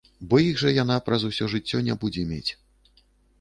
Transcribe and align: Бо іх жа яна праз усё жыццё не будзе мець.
Бо 0.29 0.35
іх 0.43 0.55
жа 0.61 0.71
яна 0.83 0.95
праз 1.09 1.25
усё 1.29 1.49
жыццё 1.53 1.83
не 1.89 1.99
будзе 2.05 2.25
мець. 2.31 2.51